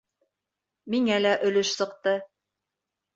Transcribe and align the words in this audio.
Миңә 0.93 1.19
лә 1.25 1.33
өлөш 1.49 1.73
сыҡты. 1.81 2.15